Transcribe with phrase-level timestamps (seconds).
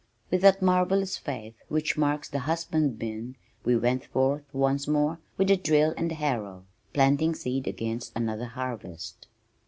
[0.31, 5.57] With that marvellous faith which marks the husbandmen, we went forth once more with the
[5.57, 9.27] drill and the harrow, planting seed against another harvest.